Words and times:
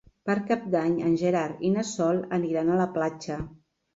Per 0.27 0.35
Cap 0.45 0.63
d'Any 0.75 0.93
en 1.09 1.17
Gerard 1.23 1.61
i 1.69 1.71
na 1.75 1.85
Sol 1.91 2.23
aniran 2.39 2.71
a 2.71 2.79
la 2.83 2.89
platja. 2.99 3.41